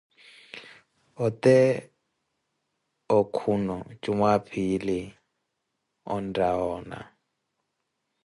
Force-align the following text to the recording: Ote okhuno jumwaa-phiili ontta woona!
Ote 1.25 1.55
okhuno 3.17 3.75
jumwaa-phiili 4.01 4.99
ontta 6.13 6.47
woona! 6.59 6.99